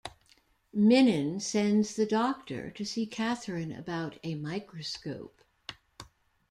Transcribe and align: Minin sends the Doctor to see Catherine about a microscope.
Minin 0.73 1.39
sends 1.39 1.95
the 1.95 2.07
Doctor 2.07 2.71
to 2.71 2.83
see 2.83 3.05
Catherine 3.05 3.71
about 3.71 4.17
a 4.23 4.33
microscope. 4.33 5.43